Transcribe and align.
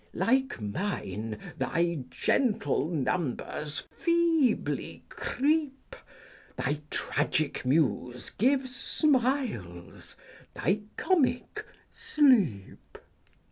Like 0.15 0.59
mine, 0.59 1.37
thy 1.59 1.99
gentle 2.09 2.87
numbers 2.89 3.83
feebly 3.91 5.03
creep; 5.09 5.95
Thy 6.57 6.79
tragic 6.89 7.63
muse 7.67 8.31
gives 8.31 8.75
smiles, 8.75 10.15
thy 10.55 10.79
comic 10.97 11.67
sleep. 11.91 12.97